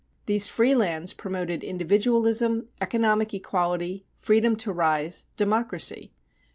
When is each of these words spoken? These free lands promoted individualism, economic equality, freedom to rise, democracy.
These 0.25 0.47
free 0.47 0.73
lands 0.73 1.13
promoted 1.13 1.63
individualism, 1.63 2.69
economic 2.81 3.35
equality, 3.35 4.03
freedom 4.17 4.55
to 4.55 4.71
rise, 4.73 5.25
democracy. 5.37 6.11